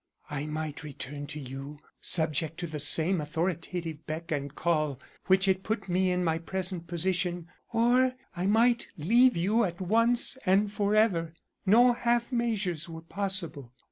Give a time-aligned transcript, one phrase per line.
[0.31, 5.61] I might return to you, subject to the same authoritative beck and call which had
[5.61, 11.35] put me in my present position, or I might leave you at once and forever.
[11.67, 13.73] No half measures were possible.